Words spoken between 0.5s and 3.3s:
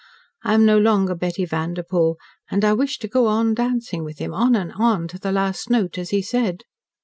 am no longer Betty Vanderpoel and I wish to go